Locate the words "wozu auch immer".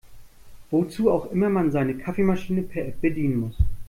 0.71-1.47